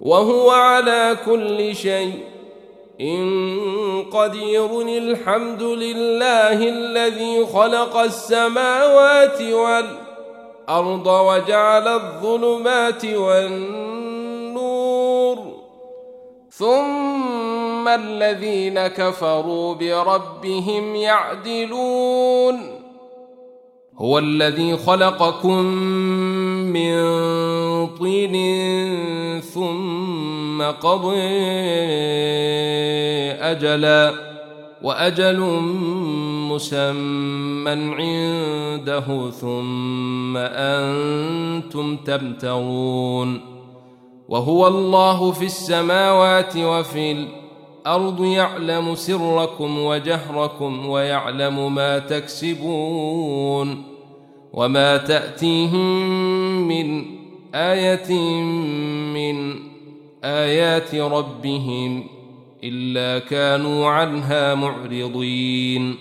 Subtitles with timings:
[0.00, 2.24] وهو على كل شيء
[3.00, 13.88] إن قدير الحمد لله الذي خلق السماوات والأرض وجعل الظلمات والنور
[16.50, 22.78] ثم الذين كفروا بربهم يعدلون
[23.98, 25.64] هو الذي خلقكم
[26.72, 26.94] من
[27.86, 28.34] طين
[29.40, 31.18] ثم قضي
[33.32, 34.12] أجلا
[34.82, 35.40] وأجل
[36.50, 43.40] مسمى عنده ثم أنتم تمترون
[44.28, 53.82] وهو الله في السماوات وفي الأرض يعلم سركم وجهركم ويعلم ما تكسبون
[54.52, 56.08] وما تأتيهم
[56.68, 57.17] من
[57.54, 58.12] آية
[59.14, 59.54] من
[60.24, 62.04] آيات ربهم
[62.64, 65.96] إلا كانوا عنها معرضين.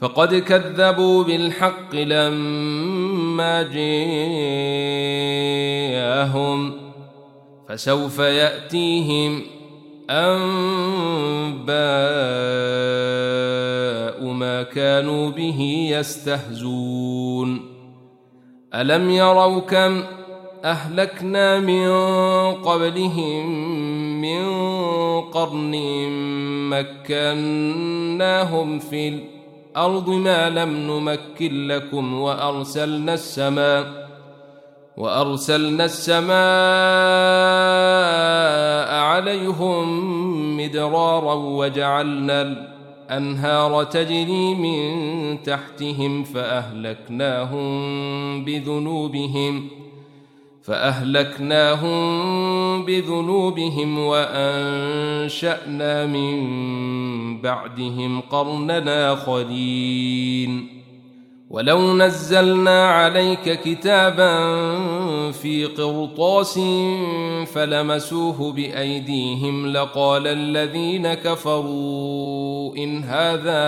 [0.00, 3.62] فقد كذبوا بالحق لما
[6.02, 6.72] جاءهم
[7.68, 9.42] فسوف يأتيهم
[10.10, 11.66] أنباء
[14.32, 17.76] ما كانوا به يستهزون.
[18.74, 20.02] ألم يروا كم
[20.66, 21.90] أهلكنا من
[22.54, 23.46] قبلهم
[24.20, 24.44] من
[25.20, 25.72] قرن
[26.70, 34.06] مكناهم في الأرض ما لم نمكن لكم وأرسلنا السماء
[34.96, 36.36] وأرسلنا السماء
[39.00, 39.86] عليهم
[40.56, 47.64] مدرارا وجعلنا الأنهار تجري من تحتهم فأهلكناهم
[48.44, 49.85] بذنوبهم
[50.66, 51.96] فأهلكناهم
[52.84, 60.76] بذنوبهم وأنشأنا من بعدهم قرننا آخرين.
[61.50, 64.36] ولو نزلنا عليك كتابا
[65.32, 66.60] في قرطاس
[67.46, 73.66] فلمسوه بأيديهم لقال الذين كفروا إن هذا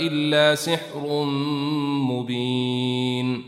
[0.00, 1.24] إلا سحر
[2.10, 3.47] مبين.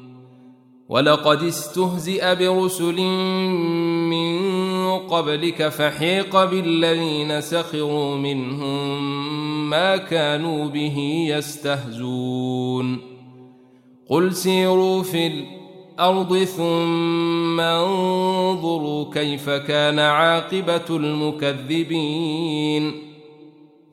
[0.91, 3.01] ولقد استهزئ برسل
[4.11, 4.39] من
[4.99, 12.97] قبلك فحيق بالذين سخروا منهم ما كانوا به يستهزون.
[14.09, 22.31] قل سيروا في الأرض ثم انظروا كيف كان عاقبة المكذبين.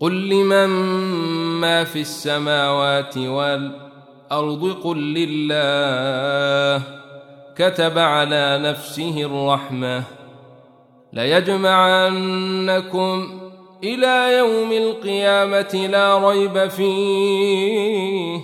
[0.01, 0.69] قل لمن
[1.61, 3.88] ما في السماوات والارض
[4.73, 6.83] قل لله.
[7.57, 10.03] كتب على نفسه الرحمة.
[11.13, 13.29] ليجمعنكم
[13.85, 18.41] إلى يوم القيامة لا ريب فيه.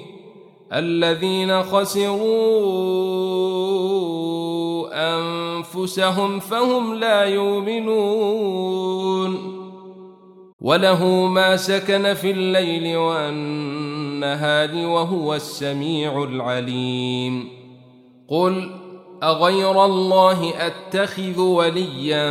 [0.73, 2.25] الذين خسروا
[5.17, 8.75] أنفسهم فهم لا يؤمنون.
[10.65, 17.49] وله ما سكن في الليل والنهار وهو السميع العليم.
[18.29, 18.71] قل
[19.23, 22.27] أغير الله أتخذ وليا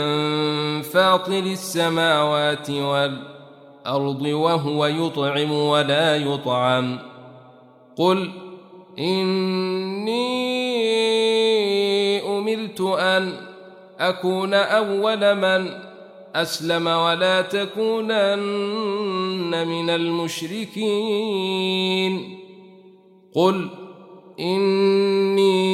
[0.82, 7.00] فاطر السماوات والأرض وهو يطعم ولا يطعم.
[7.98, 8.32] قل
[9.00, 10.24] إني
[12.38, 13.34] أمرت أن
[14.00, 15.93] أكون أول من
[16.36, 18.38] أسلم ولا تكونن
[19.68, 20.80] من المشركين.
[23.36, 23.70] قل
[24.40, 25.74] إني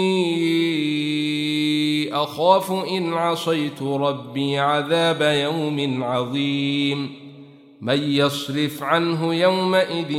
[2.14, 7.30] أخاف إن عصيت ربي عذاب يوم عظيم.
[7.82, 10.18] من يصرف عنه يومئذ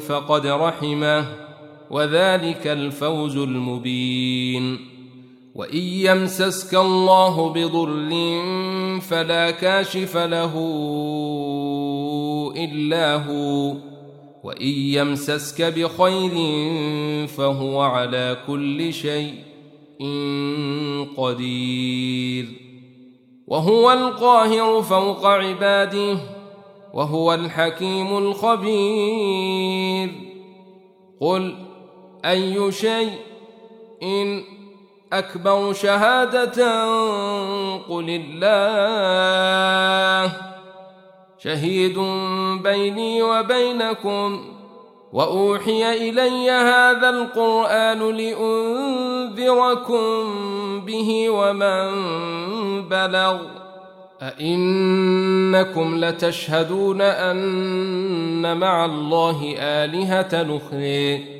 [0.00, 1.26] فقد رحمه
[1.90, 4.89] وذلك الفوز المبين.
[5.54, 8.10] وان يمسسك الله بضر
[9.00, 10.54] فلا كاشف له
[12.56, 13.74] الا هو
[14.44, 16.36] وان يمسسك بخير
[17.26, 19.34] فهو على كل شيء
[21.16, 22.46] قدير
[23.46, 26.18] وهو القاهر فوق عباده
[26.94, 30.10] وهو الحكيم الخبير
[31.20, 31.54] قل
[32.24, 33.12] اي شيء
[34.02, 34.42] ان
[35.12, 36.84] أكبر شهادة
[37.88, 38.72] قل الله.
[41.38, 41.98] شهيد
[42.62, 44.44] بيني وبينكم.
[45.12, 50.00] واوحي الي هذا القران لانذركم
[50.80, 51.90] به ومن
[52.88, 53.38] بلغ.
[54.22, 61.39] ائنكم لتشهدون ان مع الله الهه نخري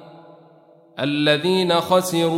[1.01, 2.31] الذين خسروا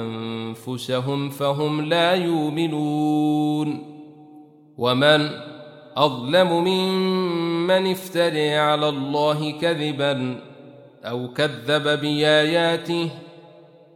[0.00, 3.98] أنفسهم فهم لا يؤمنون.
[4.78, 5.30] ومن
[5.96, 10.40] أظلم ممن افتري على الله كذبا
[11.04, 13.10] أو كذب بآياته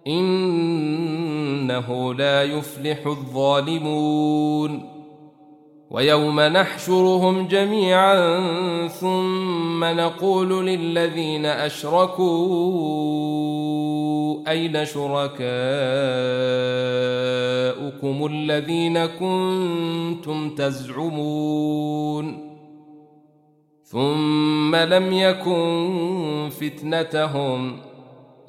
[0.06, 4.91] إنه لا يفلح الظالمون.
[5.92, 12.22] ويوم نحشرهم جميعا ثم نقول للذين أشركوا
[14.48, 15.46] أين شركاؤكم
[18.26, 22.52] الذين كنتم تزعمون
[23.84, 27.91] ثم لم يكن فتنتهم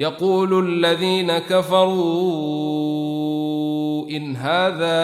[0.00, 1.90] يقول الذين كفروا
[4.10, 5.00] إن هذا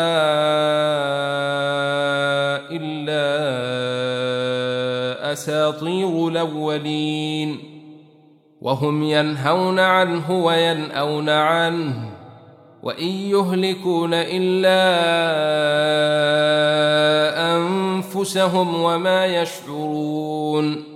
[2.70, 3.26] إلا
[5.32, 7.58] أساطير الأولين
[8.60, 12.10] وهم ينهون عنه وينأون عنه
[12.82, 14.76] وإن يهلكون إلا
[17.56, 20.95] أنفسهم وما يشعرون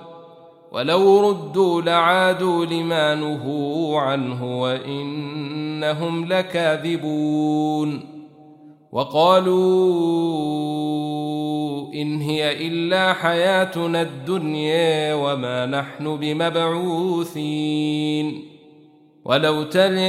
[0.71, 8.11] ولو ردوا لعادوا لما نهوا عنه وإنهم لكاذبون
[8.91, 9.51] وقالوا
[11.93, 17.71] إن هي إلا حياتنا الدنيا وما نحن بمبعوثين
[19.25, 20.01] ولو تري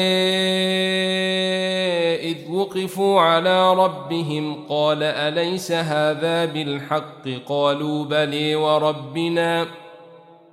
[2.31, 9.82] إذ وقفوا على ربهم قال أليس هذا بالحق؟ قالوا بلي وربنا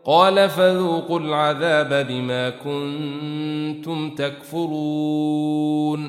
[0.10, 6.00] قال فذوقوا العذاب بما كنتم تكفرون.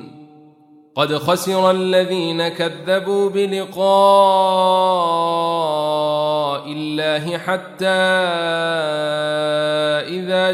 [0.95, 3.81] قد خسر الذين كذبوا بلقاء
[6.67, 7.85] الله حتى
[10.09, 10.51] إذا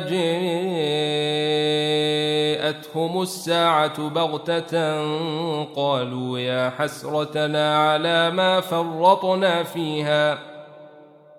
[2.78, 5.02] جاءتهم الساعة بغتة
[5.76, 10.57] قالوا يا حسرتنا على ما فرطنا فيها.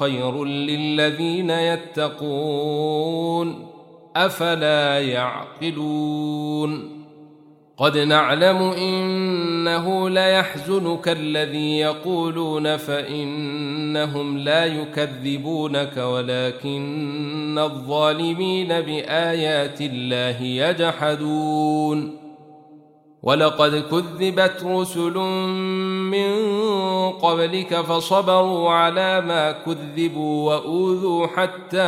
[0.00, 3.66] خير للذين يتقون
[4.16, 7.02] أفلا يعقلون
[7.76, 22.21] قد نعلم إنه ليحزنك الذي يقولون فإنهم لا يكذبونك ولكن الظالمين بآيات الله يجحدون
[23.22, 25.14] ولقد كذبت رسل
[26.10, 26.32] من
[27.10, 31.82] قبلك فصبروا على ما كذبوا وأوذوا حتى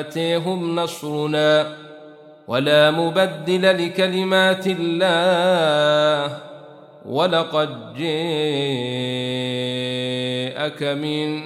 [0.00, 1.76] أتيهم نصرنا.
[2.48, 6.38] ولا مبدل لكلمات الله.
[7.06, 8.12] ولقد جاءك
[10.82, 11.42] من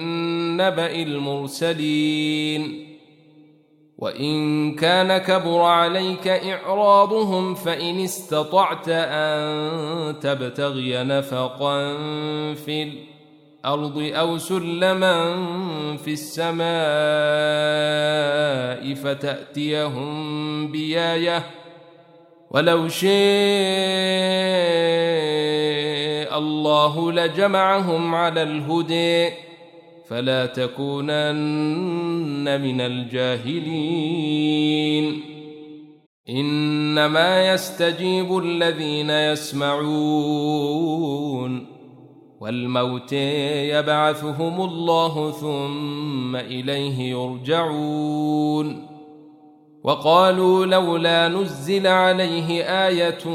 [0.57, 2.86] نبأ المرسلين.
[3.97, 11.93] وإن كان كبر عليك إعراضهم فإن استطعت أن تبتغي نفقا
[12.53, 15.35] في الأرض أو سلما
[15.97, 16.67] في السماء
[18.93, 21.43] فتأتيهم بآية
[22.51, 23.07] ولو شاء
[26.37, 29.46] الله لجمعهم على الهدي
[30.09, 31.31] فلا تكونن
[32.61, 33.77] من الجاهلين.
[36.29, 40.47] إنما يستجيب الذين يسمعون.
[42.41, 48.87] والموت يبعثهم الله ثم إليه يرجعون.
[49.83, 53.29] وقالوا لولا نزل عليه آية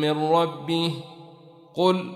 [0.00, 0.92] من ربه
[1.74, 2.15] قل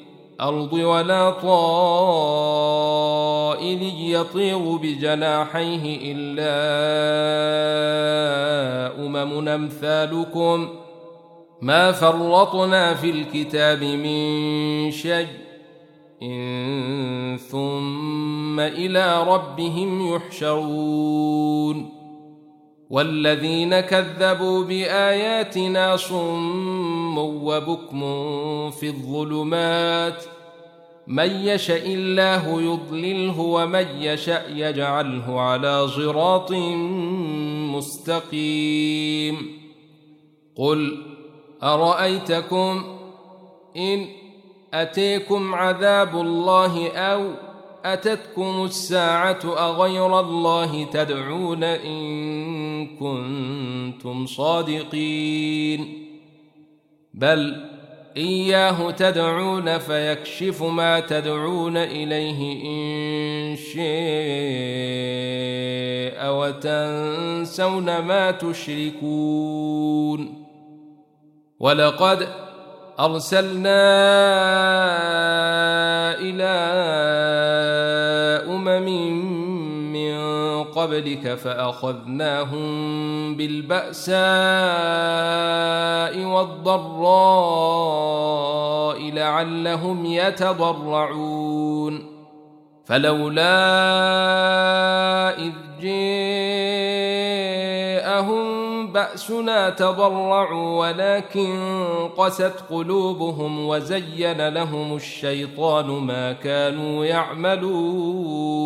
[0.73, 1.51] ولا طائر
[3.97, 6.51] يطير بجناحيه إلا
[9.05, 10.69] أمم أمثالكم.
[11.61, 15.27] ما فرطنا في الكتاب من شيء.
[16.23, 22.00] إن ثم إلى ربهم يحشرون.
[22.91, 28.01] والذين كذبوا بآياتنا صم وبكم
[28.71, 30.23] في الظلمات
[31.07, 36.51] من يشاء الله يضلله ومن يشاء يجعله على صراط
[37.75, 39.61] مستقيم.
[40.55, 40.97] قل
[41.63, 42.83] أرأيتكم
[43.77, 44.05] إن
[44.73, 47.50] أتيكم عذاب الله أو
[47.85, 56.07] أتتكم الساعة أغير الله تدعون إن كنتم صادقين؟
[57.13, 57.65] بل
[58.17, 63.81] إياه تدعون فيكشف ما تدعون إليه إن شاء
[66.35, 70.01] وتنسون ما تشركون.
[71.59, 72.50] ولقد
[73.01, 73.81] أرسلنا
[76.21, 76.53] إلى
[78.49, 78.87] أمم
[79.93, 80.13] من
[80.63, 82.67] قبلك فأخذناهم
[83.35, 84.15] بالبأساء
[86.25, 87.51] والضراء
[89.11, 91.41] لعلهم يتضرعون.
[92.85, 93.57] فلولا
[95.39, 96.80] إذ جاءهم
[98.93, 101.59] بأسنا تضرعوا ولكن
[102.17, 108.61] قست قلوبهم وزين لهم الشيطان ما كانوا يعملون.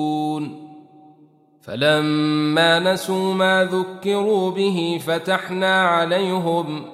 [1.61, 6.85] فلما نسوا ما ذكروا به فتحنا عليهم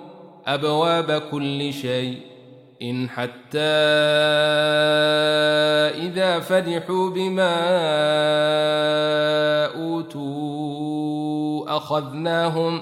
[0.47, 2.17] أبواب كل شيء
[2.81, 3.59] إن حتى
[6.07, 7.55] إذا فرحوا بما
[9.75, 12.81] أوتوا أخذناهم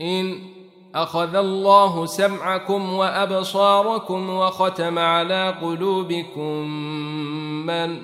[0.00, 0.38] إن
[0.94, 6.66] أخذ الله سمعكم وأبصاركم وختم على قلوبكم
[7.66, 7.98] من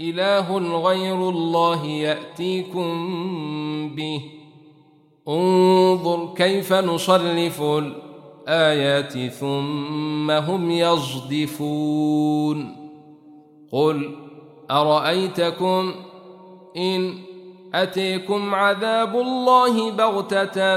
[0.00, 3.08] إله غير الله يأتيكم
[3.94, 4.20] به.
[5.28, 12.04] انظر كيف نصرف الآيات ثم هم يصدفون.
[13.72, 14.16] قل
[14.70, 15.94] أرأيتكم
[16.76, 17.14] إن
[17.74, 20.76] أتيكم عذاب الله بغتة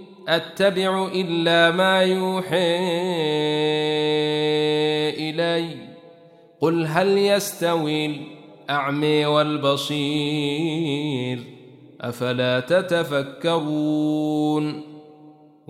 [0.31, 2.79] أتبع إلا ما يوحي
[5.29, 5.75] إلي.
[6.61, 10.71] قل هل يستوي الاعمي والبصير؟
[12.01, 14.11] أفلا تتفكرون؟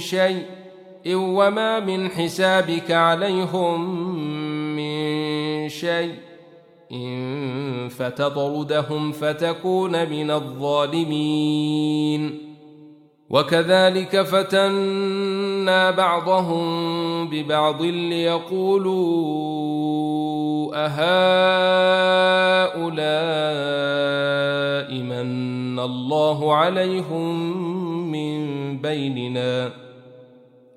[0.00, 0.44] شيء
[1.06, 4.04] وما من حسابك عليهم
[4.76, 6.14] من شيء.
[6.92, 11.80] إن فتطردهم فتكون من الظالمين.
[13.30, 16.64] وكذلك فتنا بعضهم
[17.28, 19.00] ببعض ليقولوا
[20.74, 21.00] أهؤلاء
[24.94, 27.56] من الله عليهم
[28.12, 29.89] من بيننا.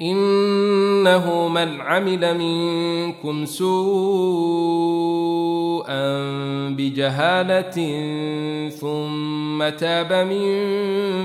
[0.00, 3.78] إنه من عمل منكم سوءا
[6.70, 7.78] بجهالة
[8.68, 10.48] ثم تاب من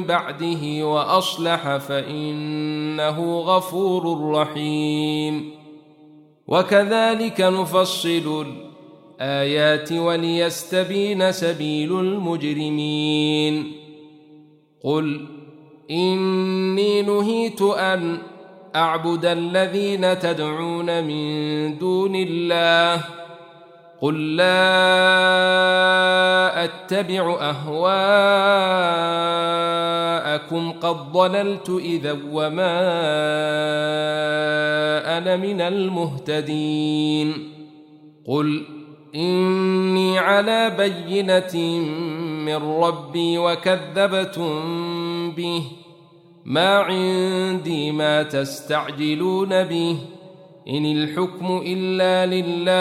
[0.04, 5.52] بعده وأصلح فإنه غفور رحيم.
[6.48, 8.46] وكذلك نفصل
[9.22, 13.72] الآيات وليستبين سبيل المجرمين.
[14.84, 15.26] قل
[15.92, 18.33] إني نهيت أن
[18.76, 23.04] أعبد الذين تدعون من دون الله.
[24.02, 24.54] قل لا
[26.64, 27.94] أتبع أهواءكم.
[30.72, 32.80] قد ضللت إذا وما
[35.18, 37.50] أنا من المهتدين.
[38.28, 38.66] قل
[39.16, 41.56] إني على بينة
[42.46, 44.52] من ربي وكذبتم
[45.32, 45.64] به.
[46.46, 49.98] ما عندي ما تستعجلون به.
[50.70, 52.74] إن الحكم إلا لله.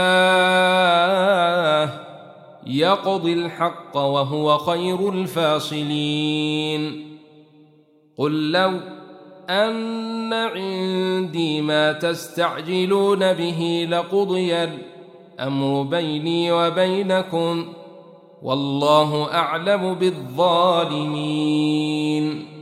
[2.67, 7.13] يقضي الحق وهو خير الفاصلين.
[8.19, 8.73] قل لو
[9.51, 17.67] أن عندي ما تستعجلون به لقضي الأمر بيني وبينكم.
[18.43, 22.62] والله أعلم بالظالمين.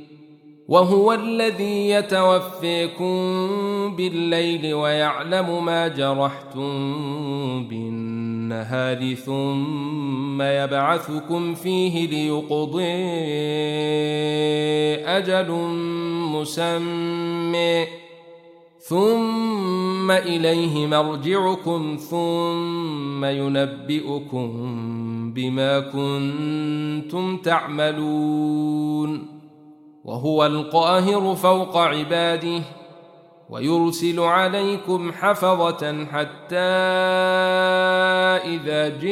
[0.71, 3.15] وهو الذي يتوفيكم
[3.95, 6.71] بالليل ويعلم ما جرحتم
[7.67, 12.83] بالنهار النهار ثم يبعثكم فيه ليقضي
[15.07, 15.51] أجل
[16.35, 17.85] مسمى.
[18.79, 24.49] ثم إليه مرجعكم ثم ينبئكم
[25.33, 29.40] بما كنتم تعملون.
[30.11, 32.61] وهو القاهر فوق عباده
[33.49, 36.55] ويرسل عليكم حفظة حتى
[38.55, 39.11] إذا جاء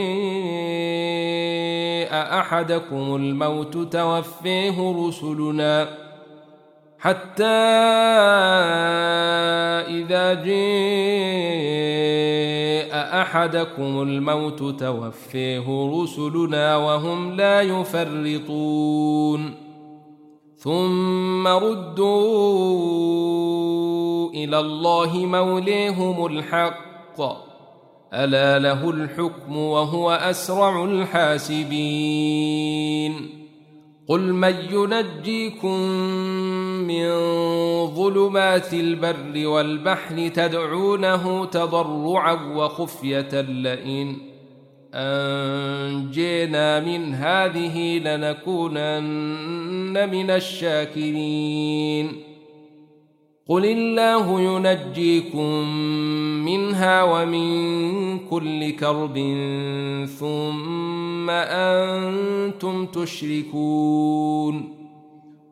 [2.40, 5.90] أحدكم الموت توفيه رسلنا
[7.00, 7.44] حتى
[9.88, 10.50] إذا جاء
[13.22, 19.69] أحدكم الموت توفيه رسلنا وهم لا يفرطون.
[20.60, 22.20] ثم ردوا
[24.30, 27.22] إلى الله موليهم الحق.
[28.14, 32.50] ألا له الحكم وهو أسرع الحاسبين.
[34.08, 35.80] قل من ينجيكم
[36.88, 37.10] من
[37.88, 44.29] ظلمات البر والبحر تدعونه تضرعا وخفية لئن
[44.94, 52.12] أنجينا من هذه لنكونن من الشاكرين.
[53.48, 55.70] قل الله ينجيكم
[56.46, 59.16] منها ومن كل كرب
[60.20, 64.79] ثم أنتم تشركون.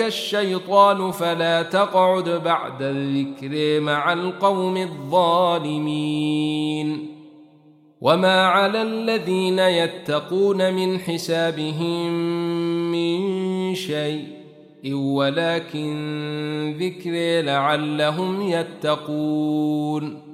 [0.00, 6.04] الشيطان فلا تقعد بعد الذكر مع القوم الظالمين
[8.00, 12.12] وما على الذين يتقون من حسابهم
[12.92, 14.26] من شيء
[14.94, 20.33] ولكن ذكر لعلهم يتقون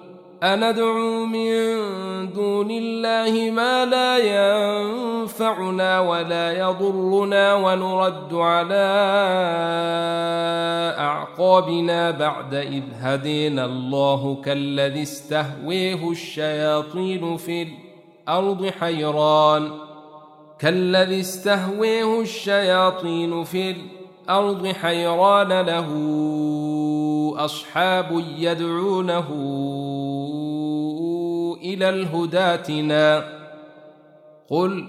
[0.43, 1.53] أندعو من
[2.33, 8.87] دون الله ما لا ينفعنا ولا يضرنا ونرد على
[10.97, 17.67] أعقابنا بعد إذ هدينا الله كالذي استهويه الشياطين في
[18.27, 19.71] الأرض حيران
[20.59, 23.75] كالذي استهويه الشياطين في
[24.25, 25.87] الأرض حيران له
[27.37, 29.27] أصحاب يدعونه
[31.61, 33.23] إلى الهداتنا
[34.49, 34.87] قل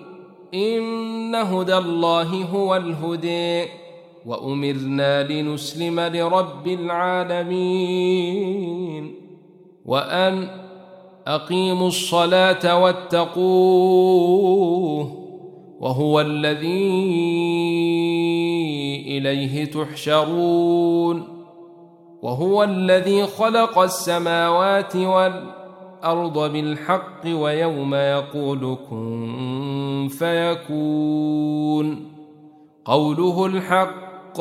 [0.55, 3.65] إن هدى الله هو الهدي
[4.27, 7.95] وأمرنا لنسلم لرب العالمين.
[9.87, 10.49] وأن
[11.27, 13.43] أقيموا الصلاة واتقوه
[15.81, 16.93] وهو الذي
[19.07, 21.43] إليه تحشرون.
[22.23, 25.62] وهو الذي خلق السماوات والأرض
[26.39, 32.13] بالحق ويوم يقول كن فيكون.
[32.85, 34.41] قوله الحق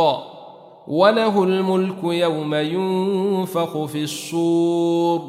[0.88, 5.22] وله الملك يوم ينفخ في الصور.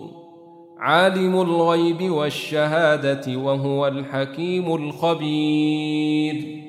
[0.78, 6.62] عالم الغيب والشهادة وهو الحكيم الخبير.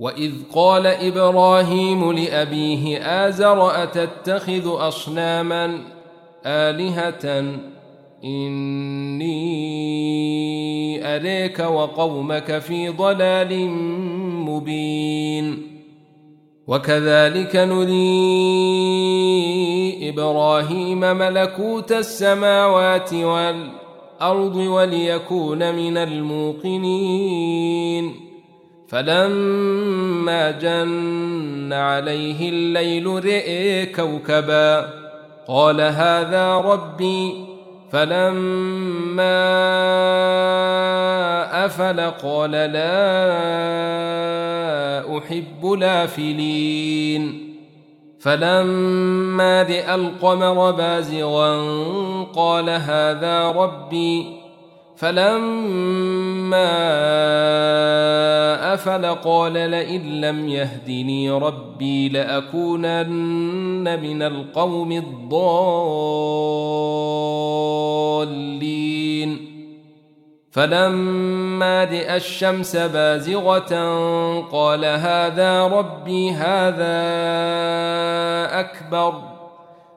[0.00, 5.78] وإذ قال إبراهيم لأبيه آزر أتتخذ أصناما
[6.46, 7.44] آلهة
[8.26, 9.56] إني
[11.16, 13.70] أريك وقومك في ضلال
[14.48, 15.76] مبين.
[16.66, 18.08] وكذلك نري
[20.08, 27.46] إبراهيم ملكوت السماوات والأرض وليكون من الموقنين.
[28.88, 34.90] فلما جن عليه الليل رئي كوكبا
[35.48, 37.45] قال هذا ربي
[37.92, 39.36] فلما
[41.64, 42.88] أفل قال لا
[45.18, 47.54] أحب لافلين.
[48.20, 51.60] فلما رأى القمر بازغا
[52.34, 54.45] قال هذا ربي.
[54.96, 56.66] فلما
[58.74, 65.46] أفل قال لئن لم يهدني ربي لأكونن من القوم الضالين.
[70.50, 73.72] فلما رأى الشمس بازغة
[74.40, 76.96] قال هذا ربي هذا
[78.60, 79.35] أكبر.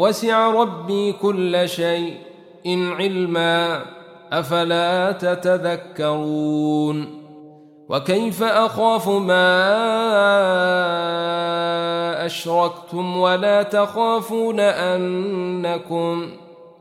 [0.00, 2.14] وسع ربي كل شيء
[2.66, 3.82] إن علما
[4.32, 7.20] أفلا تتذكرون.
[7.88, 9.66] وكيف أخاف ما
[12.26, 16.30] أشركتم ولا تخافون أنكم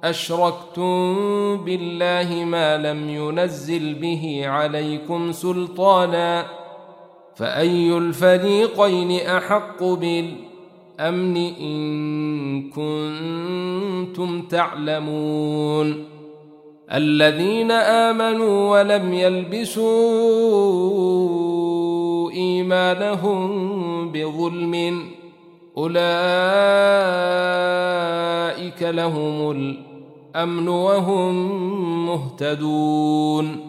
[0.03, 1.17] أشركتم
[1.65, 6.45] بالله ما لم ينزل به عليكم سلطانا
[7.35, 10.48] فأي الفريقين أحق بالأمن
[11.37, 16.05] إن كنتم تعلمون.
[16.93, 19.91] الذين آمنوا ولم يلبسوا
[22.31, 25.03] إيمانهم بظلم
[25.77, 26.03] أولئك
[28.83, 31.35] لهم الأمن وهم
[32.05, 33.68] مهتدون.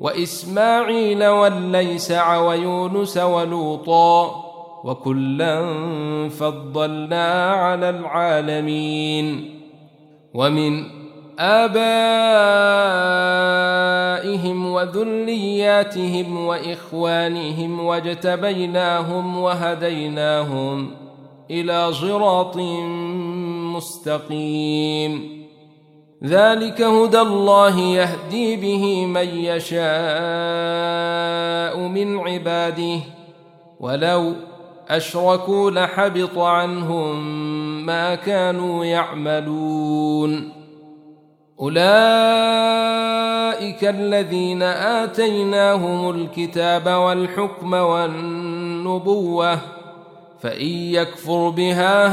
[0.00, 4.44] وإسماعيل والليسع ويونس ولوطا
[4.84, 5.62] وكلا
[6.28, 9.54] فضلنا على العالمين.
[10.34, 10.84] ومن
[11.38, 11.78] آبائهم
[14.72, 20.90] وذرياتهم وإخوانهم واجتبيناهم وهديناهم
[21.50, 22.56] إلى صراط
[23.76, 25.37] مستقيم.
[26.24, 29.78] ذلك هدى الله يهدي به من يشاء
[31.88, 33.00] من عباده.
[33.80, 34.34] ولو
[34.88, 37.16] أشركوا لحبط عنهم
[37.86, 40.52] ما كانوا يعملون.
[41.60, 41.78] أولئك
[43.84, 49.77] الذين آتيناهم الكتاب والحكم والنبوة النبوة
[50.40, 52.08] فإن يكفر بها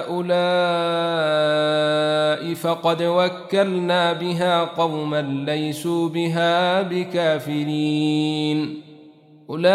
[0.00, 8.82] هؤلاء فقد وكلنا بها قوما ليسوا بها بكافرين.
[9.50, 9.70] أولئك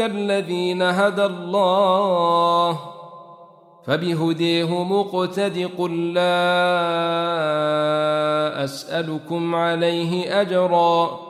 [0.00, 2.80] الذين هدى الله
[3.86, 6.30] فبهديه مقتد قل لا
[8.64, 11.29] أسألكم عليه أجرا.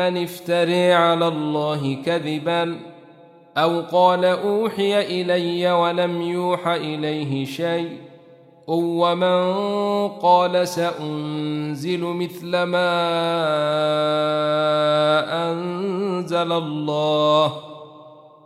[0.00, 2.94] افتري على الله كذباً
[3.56, 7.98] أو قال أوحي إلي ولم يوح إليه شيء
[8.66, 12.90] ومن قال سأنزل مثل ما
[15.50, 17.52] أنزل الله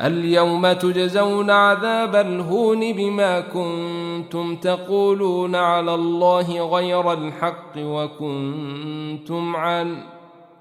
[0.00, 10.02] اليوم تجزون عذاب الهون بما كنتم تقولون على الله غير الحق وكنتم عن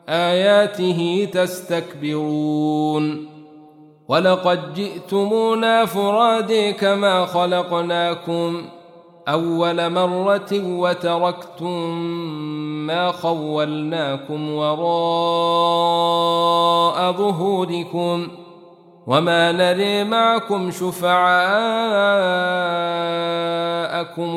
[0.10, 3.30] آياته تستكبرون
[4.08, 8.84] ولقد جئتمونا فرادي كما خلقناكم ۖ
[9.28, 11.98] أول مرة وتركتم
[12.88, 14.84] ما خولناكم وراء
[17.12, 18.28] ظهوركم
[19.08, 21.22] وما نري معكم شفعاءكم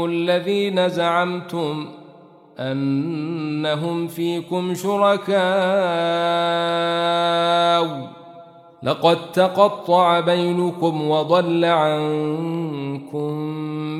[0.04, 1.88] الذين زعمتم
[2.58, 5.36] أنهم فيكم شركاء
[8.82, 13.32] لقد تقطع بينكم وضل عنكم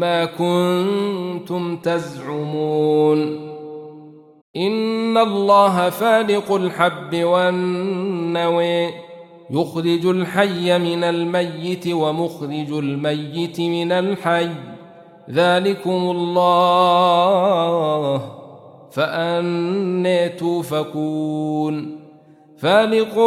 [0.01, 3.47] ما كنتم تزعمون
[4.57, 9.06] ان الله فالق الحب والنوي
[9.51, 14.49] يخرج الحي من الميت ومخرج الميت من الحي.
[15.31, 18.23] ذلكم الله.
[18.91, 22.01] فأني توفكون
[22.59, 23.19] فالق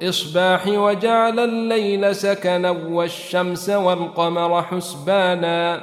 [0.00, 5.80] الإصباح وجعل الليل سكنا والشمس والقمر حسبانا.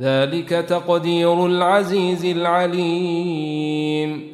[0.00, 4.33] ذلك تقدير العزيز العليم.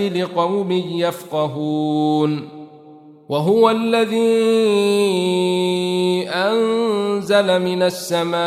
[0.00, 2.60] لقوم يفقهون
[3.28, 4.20] وهو الذي
[6.28, 8.40] أنزل من السماء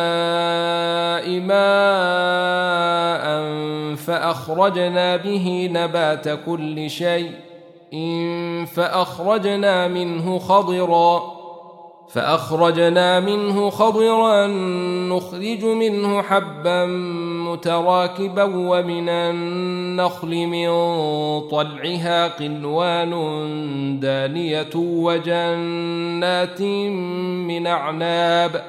[1.39, 3.23] ماء
[3.95, 7.31] فأخرجنا به نبات كل شيء
[7.93, 11.43] إن فأخرجنا منه خضرا
[12.09, 14.47] فأخرجنا منه خضرا
[15.07, 16.85] نخرج منه حبا
[17.53, 20.69] متراكبا ومن النخل من
[21.49, 23.13] طلعها قنوان
[23.99, 28.63] دانية وجنات من أعناب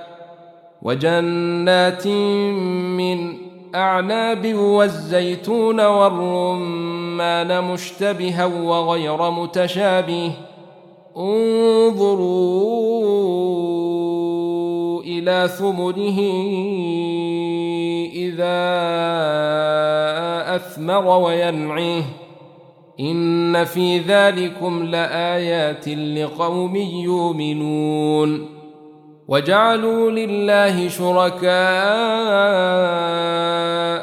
[0.83, 3.37] وجنات من
[3.75, 10.33] أعناب والزيتون والرمان مشتبها وغير متشابه.
[11.17, 12.35] انظروا
[15.03, 16.21] إلى ثمره.
[18.13, 18.55] إذا
[20.57, 22.03] أثمر وينعيه
[23.01, 28.47] إن في ذلكم لآيات لقوم يؤمنون
[29.29, 31.53] وجعلوا لله شركاء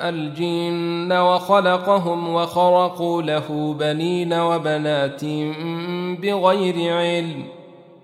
[0.10, 5.26] الجن وخلقهم وخرقوا له بنين وبنات
[6.22, 7.44] بغير علم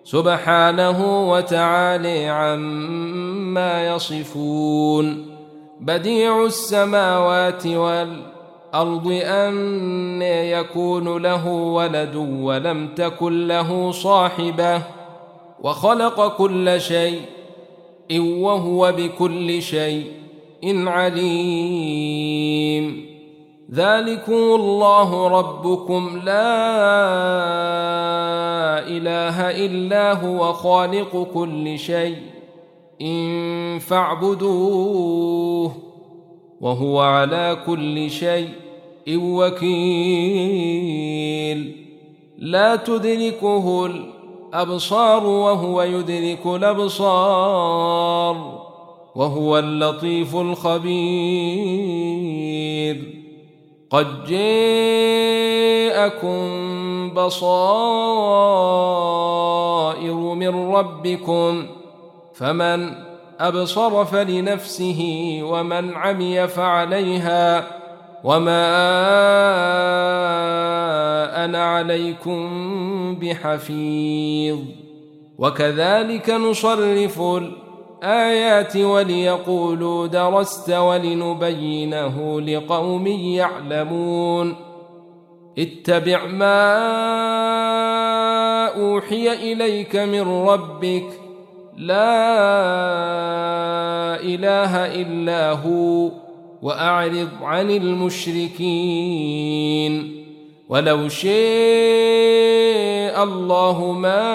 [0.03, 5.36] سبحانه وتعالى عما يصفون
[5.79, 14.81] بديع السماوات والأرض أن يكون له ولد ولم تكن له صاحبة
[15.61, 17.21] وخلق كل شيء
[18.11, 20.11] وهو بكل شيء
[20.87, 22.47] عليم.
[23.73, 26.21] ذلكم الله ربكم.
[26.23, 26.33] لا
[28.87, 32.36] إله إلا هو خالق كل شيء.
[33.01, 35.71] إن فاعبدوه
[36.61, 38.49] وهو على كل شيء
[39.09, 39.67] وكيل.
[42.37, 47.87] لا تدركه الأبصار وهو يدرك الأبصار
[49.15, 50.97] وهو اللطيف الخبير.
[53.89, 54.67] قد جاءكم
[57.13, 58.87] بصائر
[60.13, 61.76] من ربكم
[62.37, 62.93] فمن
[63.39, 67.67] أبصر فلنفسه ومن عمي فعليها
[68.23, 68.65] وما
[71.45, 72.49] أنا عليكم
[73.15, 74.59] بحفيظ.
[75.37, 84.55] وكذلك نصرف الآيات وليقولوا درست ولنبينه لقوم يعلمون.
[85.57, 86.77] اتبع ما
[88.67, 91.26] أوحي إليك من ربك
[91.77, 92.17] لا
[94.21, 96.11] إله إلا هو
[96.61, 99.07] وأعرض عن المشركين.
[100.69, 101.33] ولو شاء
[103.23, 104.27] الله ما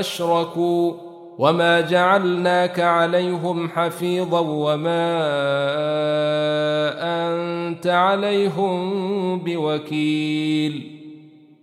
[0.00, 0.92] أشركوا
[1.38, 5.20] وما جعلناك عليهم حفيظا وما
[7.02, 10.99] أنت عليهم بوكيل.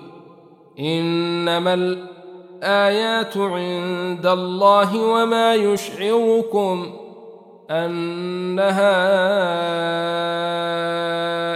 [0.79, 6.93] إنما الآيات عند الله وما يشعركم
[7.71, 9.03] أنها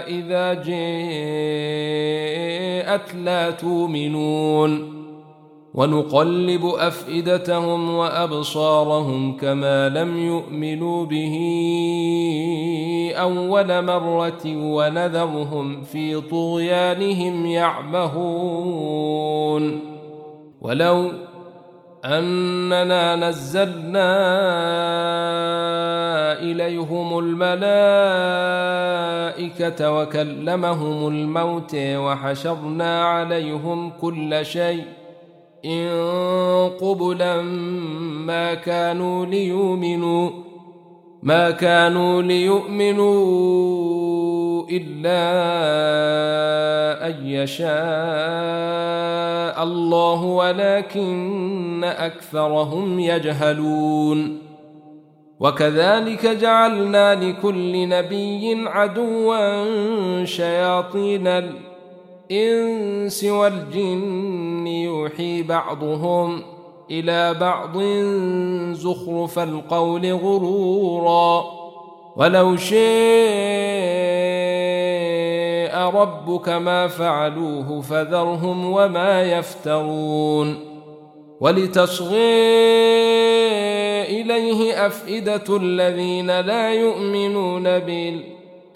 [0.08, 0.68] إذا جاءت
[3.16, 4.97] لا تؤمنون.
[5.78, 11.36] ونقلب أفئدتهم وأبصارهم كما لم يؤمنوا به
[13.16, 18.80] أول مرة ونذرهم في طغيانهم يعمهون.
[20.62, 21.12] ولو
[22.06, 24.18] أننا نزلنا
[26.40, 27.52] إليهم الملائكة
[29.92, 34.84] وكلمهم الموت وحشرنا عليهم كل شيء
[35.66, 35.90] إن
[36.82, 37.42] قبلا
[38.26, 40.30] ما كانوا ليؤمنوا
[41.24, 43.08] ما كانوا ليؤمنوا
[44.70, 45.18] إلا
[47.08, 47.68] أن يشاء
[49.64, 54.48] الله ولكن أكثرهم يجهلون.
[55.40, 61.67] وكذلك جعلنا لكل نبي عدوا شياطين الإنس
[63.24, 66.44] والجن يوحي بعضهم
[66.92, 67.78] إلى بعض
[68.74, 71.44] زخرف القول غرورا.
[72.16, 72.78] ولو شاء
[75.90, 80.68] ربك ما فعلوه فذرهم وما يفترون.
[81.40, 82.18] ولتصغي
[84.22, 87.80] إليه أفئدة الذين لا يؤمنون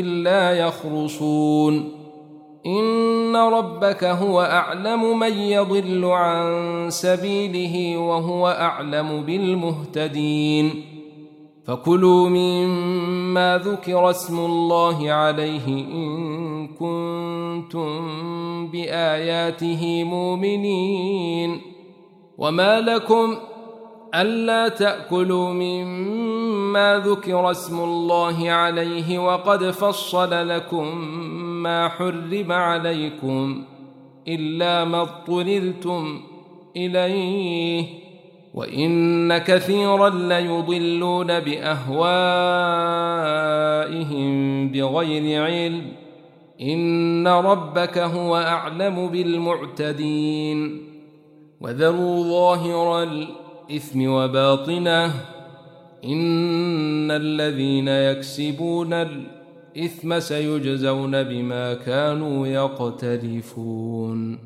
[0.00, 2.04] إلا يخرصون.
[2.66, 10.84] إن ربك هو أعلم من يضل عن سبيله وهو أعلم بالمهتدين.
[11.66, 17.90] فكلوا مما ذكر اسم الله عليه إن كنتم
[18.66, 21.60] بآياته مؤمنين.
[22.38, 23.34] وما لكم
[24.14, 30.98] ألا تأكلوا مما ذكر اسم الله عليه وقد فصل لكم
[31.62, 33.64] ما حرم عليكم
[34.28, 36.20] إلا ما اضطررتم
[36.76, 37.86] إليه
[38.54, 41.94] وإن كثيرا ليضلون بأهوائهم
[44.68, 45.92] بغير علم
[46.60, 50.82] إن ربك هو أعلم بالمعتدين
[51.60, 53.02] وذروا ظاهر
[53.70, 55.06] الاثم وباطنة.
[56.04, 64.38] إن الذين يكسبون الإثم سيجزون بما كانوا يقترفون.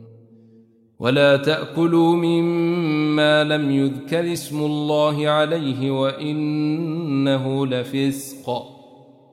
[0.99, 8.78] ولا تأكلوا مما لم يذكر اسم الله عليه وإنه لفسق.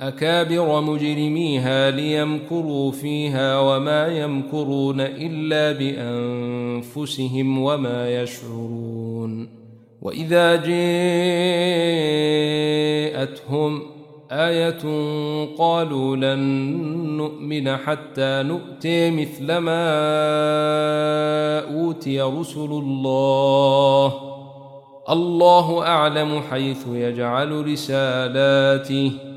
[0.00, 9.48] أكابر مجرميها ليمكروا فيها وما يمكرون إلا بأنفسهم وما يشعرون
[10.02, 10.56] وإذا
[13.16, 13.82] جاءتهم
[14.30, 14.82] آية
[15.58, 16.38] قالوا لن
[17.16, 19.88] نؤمن حتى نؤتي مثل ما
[21.74, 24.14] أوتي رسل الله.
[25.10, 29.27] الله أعلم حيث يجعل رسالاته.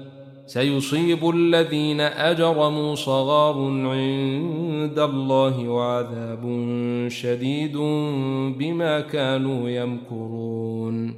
[0.52, 6.44] سيصيب الذين أجرموا صغار عند الله وعذاب
[7.08, 7.78] شديد
[8.58, 11.16] بما كانوا يمكرون.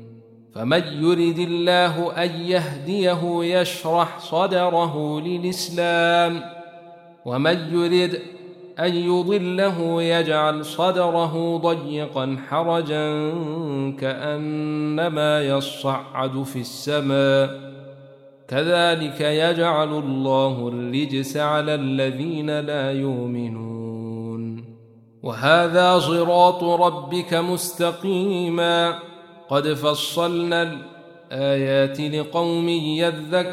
[0.56, 6.42] فمن يرد الله أن يهديه يشرح صدره للإسلام
[7.26, 8.20] ومن يرد
[8.80, 13.34] أن يضله يجعل صدره ضيقا حرجا
[14.00, 17.73] كأنما يصعد في السماء.
[18.54, 24.66] كذلك يجعل الله الرجس على الذين لا يؤمنون.
[25.24, 29.00] وهذا صراط ربك مستقيما.
[29.50, 30.78] قد فصلنا
[31.32, 33.44] الآيات لقوم يذكرون.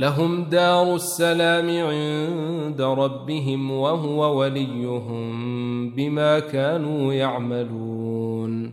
[0.00, 8.72] لهم دار السلام عند ربهم وهو وليهم بما كانوا يعملون.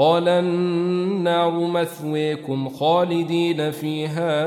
[0.00, 4.44] قال النار مثويكم خالدين فيها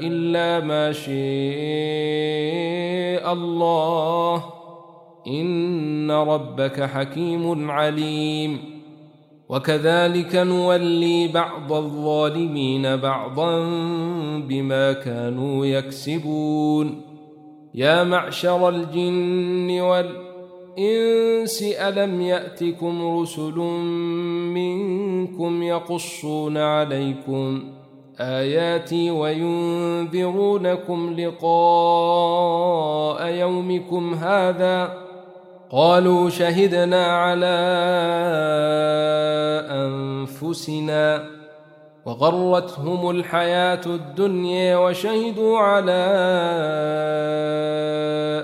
[0.00, 1.12] إلا ما شاء
[3.32, 4.44] الله.
[5.26, 8.58] إن ربك حكيم عليم.
[9.48, 13.60] وكذلك نولي بعض الظالمين بعضا
[14.38, 17.00] بما كانوا يكسبون.
[17.74, 20.29] يا معشر الجن والإنس
[21.88, 23.58] ألم يأتكم رسل
[24.54, 27.62] منكم يقصون عليكم
[28.20, 30.40] آياتي وينذرونكم
[31.20, 32.50] لقاء
[33.26, 35.00] يومكم هذا
[35.70, 37.46] قالوا شهدنا على
[39.70, 41.24] انفسنا
[42.06, 46.06] وغرتهم الحياة الدنيا وشهدوا على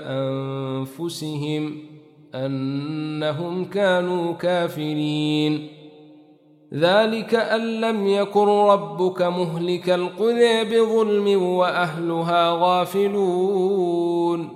[0.07, 1.86] انفسهم
[2.35, 5.67] أنهم كانوا كافرين.
[6.73, 14.49] ذلك أن لم يكن ربك مهلك القرى بظلم وأهلها غافلون.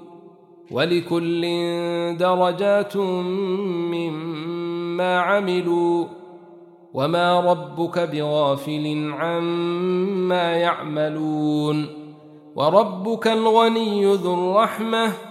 [0.72, 1.41] ولكل
[2.17, 2.97] درجات
[3.91, 6.05] مما عملوا.
[6.93, 11.86] وما ربك بغافل عما يعملون.
[12.55, 15.30] وربك الغني ذو الرحمة.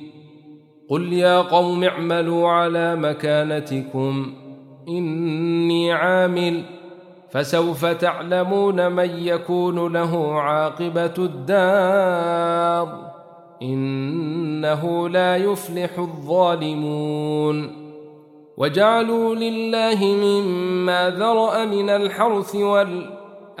[0.91, 4.33] قل يا قوم اعملوا على مكانتكم
[4.87, 6.63] اني عامل
[7.29, 13.11] فسوف تعلمون من يكون له عاقبه الدار
[13.61, 17.81] انه لا يفلح الظالمون
[18.57, 22.55] وجعلوا لله مما ذرا من الحرث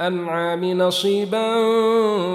[0.01, 1.57] والانعام نصيبا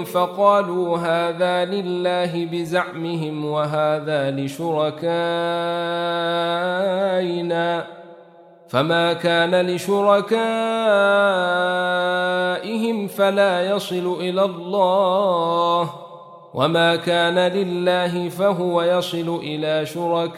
[0.03, 5.07] فقالوا هذا لله بزعمهم وهذا لشركائنا.
[8.67, 10.27] فما كان لشركائهم
[13.07, 15.89] فلا يصل إلى الله
[16.53, 20.37] وما كان لله فهو يصل إلى شركائهم.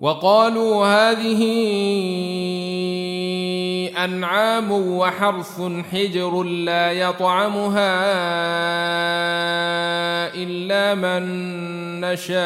[0.00, 1.42] وقالوا هذه
[4.04, 7.94] أنعام وحرث حجر لا يطعمها
[10.34, 11.22] إلا من
[12.00, 12.38] نشاء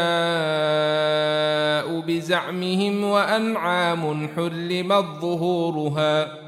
[2.01, 6.43] بزعمهم وأنعام حرمت ظهورها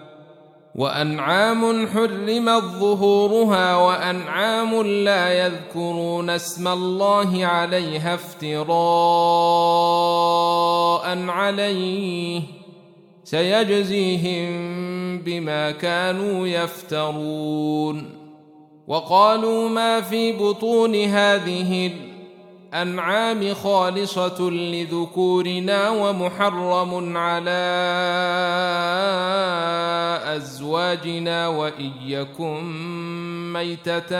[0.74, 8.64] وأنعام حرمت ظهورها وأنعام لا يذكرون اسم الله عليها افتراء
[11.28, 12.42] عليه
[13.24, 14.48] سيجزيهم
[15.18, 18.10] بما كانوا يفترون
[18.88, 21.90] وقالوا ما في بطون هذه
[22.74, 27.50] الانعام خالصة لذكورنا ومحرم على
[30.36, 32.62] أزواجنا وإن يكن
[33.52, 34.10] ميتة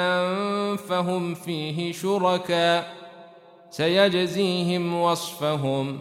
[0.77, 2.95] فهم فيه شركاء.
[3.71, 6.01] سيجزيهم وصفهم.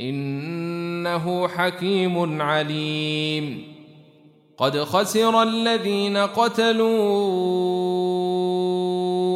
[0.00, 3.72] إنه حكيم عليم.
[4.58, 6.92] قد خسر الذين قتلوا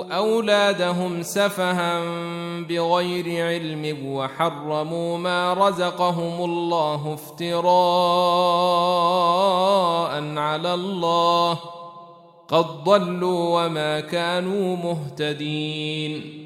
[0.03, 2.01] أولادهم سفها
[2.61, 7.67] بغير علم وحرموا ما رزقهم الله افتراء
[10.39, 11.59] على الله
[12.49, 16.46] قد ضلوا وما كانوا مهتدين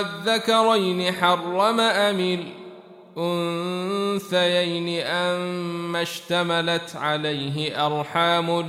[0.00, 2.38] الذكرين حرم أم
[3.16, 8.60] الأنثيين أم اشتملت عليه أرحام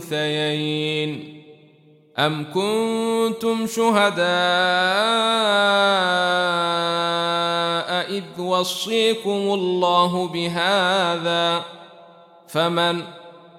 [0.00, 1.42] الأنثيين
[2.18, 4.22] أم كنتم شهداء
[8.10, 11.64] إذ وصيكم الله بهذا
[12.48, 13.02] فمن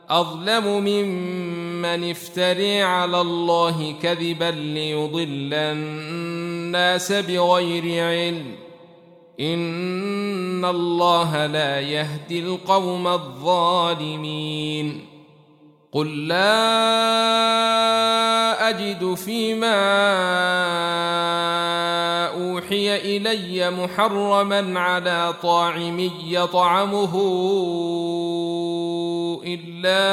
[0.10, 8.46] أظلم ممن افتري على الله كذبا ليضل الناس بغير علم.
[9.40, 15.06] إن الله لا يهدي القوم الظالمين.
[15.94, 16.54] قل لا
[18.70, 19.84] اجد فيما
[22.28, 27.14] اوحي الي محرما على طاعم يطعمه
[29.46, 30.04] إلا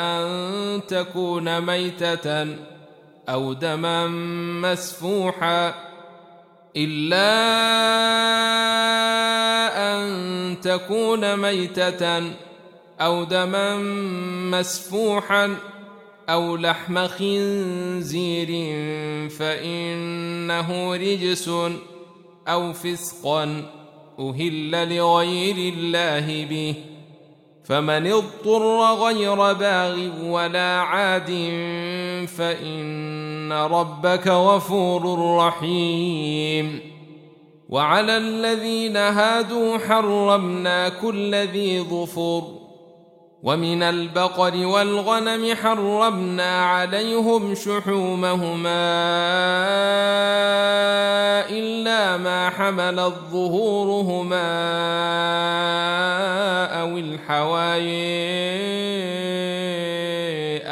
[0.00, 2.46] أن تكون ميتة
[3.28, 4.06] أو دما
[4.62, 5.74] مسفوحا
[6.76, 7.28] إلا
[9.94, 12.22] أن تكون ميتة
[13.00, 13.76] أو دما
[14.50, 15.56] مسفوحا
[16.28, 18.48] أو لحم خنزير
[19.30, 21.50] فإنه رجس
[22.48, 23.62] أو فسقا
[24.18, 26.74] أهل لغير الله به
[27.64, 31.30] فمن اضطر غير باغ ولا عاد
[32.38, 36.80] فإن ربك غفور رحيم
[37.68, 42.67] وعلى الذين هادوا حرمنا كل ذي ظفر
[43.42, 48.98] ومن البقر والغنم حرمنا عليهم شحومهما
[51.50, 54.48] إلا ما حملت ظهورهما
[56.80, 57.88] أو الحواي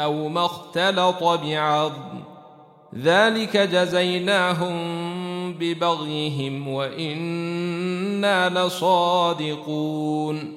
[0.03, 2.17] أو ما اختلط بعظم.
[2.95, 4.77] ذلك جزيناهم
[5.53, 10.56] ببغيهم وإنا لصادقون.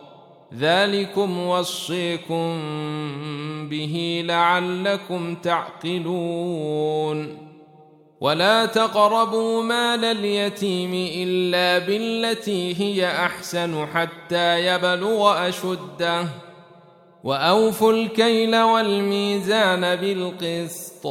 [0.59, 2.59] ذلكم وصيكم
[3.69, 7.37] به لعلكم تعقلون.
[8.21, 16.27] ولا تقربوا مال اليتيم إلا بالتي هي أحسن حتى يبلغ أشده.
[17.23, 21.07] وأوفوا الكيل والميزان بالقسط.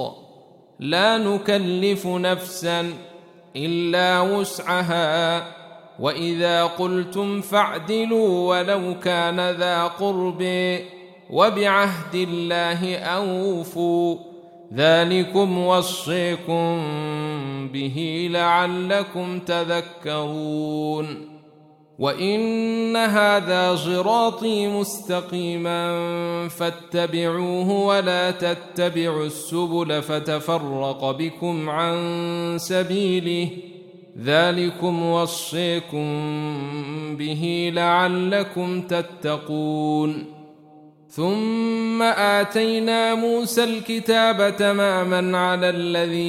[0.81, 2.93] لا نكلف نفسا
[3.57, 5.60] إلا وسعها.
[6.01, 10.43] واذا قلتم فاعدلوا ولو كان ذا قرب
[11.31, 14.17] وبعهد الله اوفوا
[14.75, 16.79] ذلكم وصيكم
[17.73, 21.31] به لعلكم تذكرون
[21.99, 25.99] وان هذا صراطي مستقيما
[26.49, 31.97] فاتبعوه ولا تتبعوا السبل فتفرق بكم عن
[32.59, 33.51] سبيله
[34.19, 36.07] ذلكم وصيكم
[37.17, 40.25] به لعلكم تتقون.
[41.09, 46.21] ثم آتينا موسى الكتاب تماما على الذي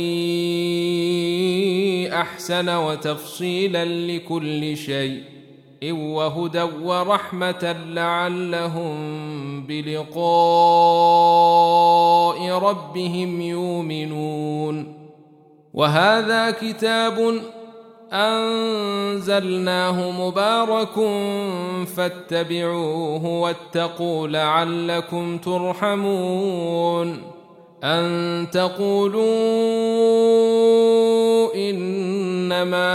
[2.13, 5.23] أحسن وتفصيلا لكل شيء
[5.83, 8.97] وهدى ورحمة لعلهم
[9.63, 10.21] بلقاء
[12.49, 15.01] ربهم يؤمنون.
[15.73, 17.41] وهذا كتاب
[18.13, 20.95] أنزلناه مبارك
[21.95, 27.21] فاتبعوه واتقوا لعلكم ترحمون.
[27.83, 29.21] أن تقولوا
[31.55, 32.91] إنما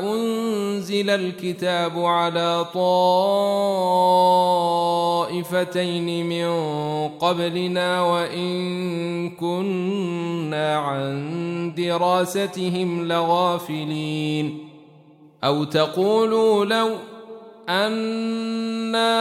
[0.00, 2.66] أنزل الكتاب على
[5.24, 6.48] طائفتين من
[7.08, 14.66] قبلنا وإن كنا عن دراستهم لغافلين.
[15.44, 16.90] أو تقولوا لو
[17.68, 19.16] أنا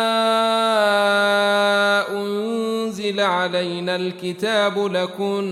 [2.12, 5.46] انزل علينا الكتاب لكنا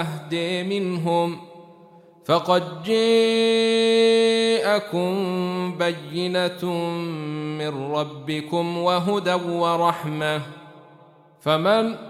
[0.00, 1.38] اهدي منهم
[2.24, 3.24] فقد جاءكم
[5.78, 6.64] بينه
[7.58, 10.40] من ربكم وهدى ورحمه
[11.40, 12.09] فمن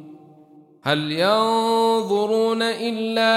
[0.83, 3.31] هل ينظرون إلا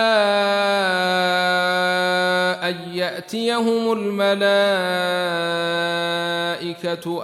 [2.68, 4.34] أن يأتيهم الملائكة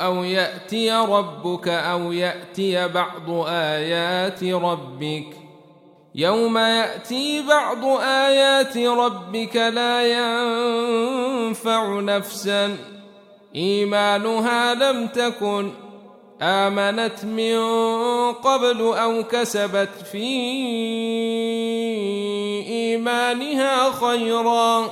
[0.04, 5.26] أو يأتي ربك أو يأتي بعض آيات ربك
[6.14, 12.76] يوم يأتي بعض آيات ربك لا ينفع نفسا
[13.54, 15.70] إيمانها لم تكن
[16.42, 17.58] آمنت من
[18.32, 20.26] قبل أو كسبت في
[22.68, 24.90] إيمانها خيرا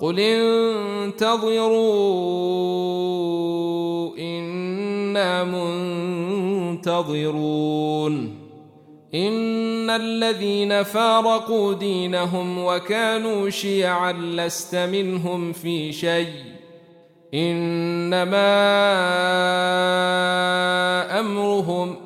[0.00, 1.78] قل انتظروا
[4.18, 5.44] إنا
[6.74, 8.42] منتظرون
[9.14, 16.51] إن الذين فارقوا دينهم وكانوا شيعا لست منهم في شيء
[17.34, 18.52] إنما
[21.20, 21.96] أمرهم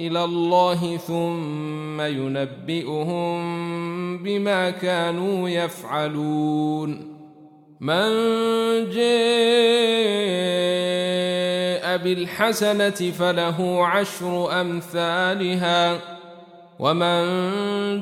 [0.00, 3.42] إلى الله ثم ينبئهم
[4.18, 7.12] بما كانوا يفعلون.
[7.80, 8.10] من
[8.90, 9.02] جاء
[11.96, 15.98] بالحسنة فله عشر أمثالها.
[16.82, 17.22] ومن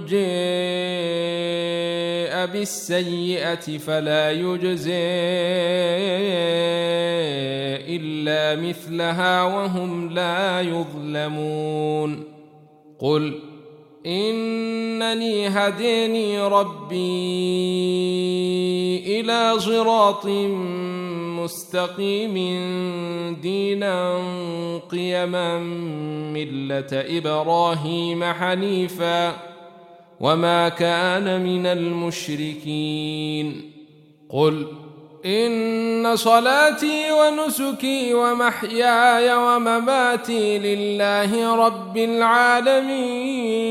[0.08, 0.20] جاء
[2.46, 4.92] بالسيئه فلا يجزي
[7.96, 12.24] الا مثلها وهم لا يظلمون
[12.98, 13.40] قل
[14.06, 17.00] انني هديني ربي
[19.20, 20.26] إلى صراط
[21.44, 22.34] مستقيم
[23.42, 24.18] دينا
[24.90, 25.58] قيما
[26.34, 29.32] ملة إبراهيم حنيفا
[30.20, 33.70] وما كان من المشركين.
[34.30, 34.66] قل
[35.26, 43.70] إن صلاتي ونسكي ومحياي ومماتي لله رب العالمين.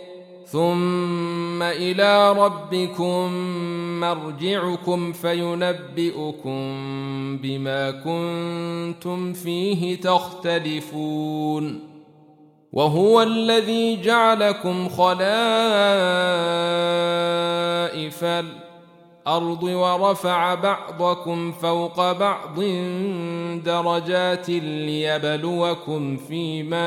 [0.51, 3.33] ثم إلى ربكم
[3.99, 6.61] مرجعكم فينبئكم
[7.37, 11.79] بما كنتم فيه تختلفون
[12.71, 15.21] وهو الذي جعلكم خلائف
[19.27, 22.59] الأرض ورفع بعضكم فوق بعض
[23.65, 26.81] درجات ليبلوكم فيما